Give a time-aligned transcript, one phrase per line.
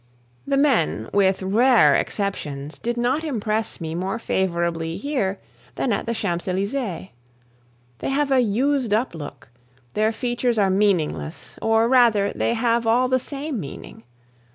[0.47, 5.37] The men, with rare exceptions, did not impress me more favorably here
[5.75, 7.09] than at the Champs Elysees.
[7.99, 9.49] They have a used up look;
[9.93, 14.01] their features are meaningless, or rather they have all the same meaning.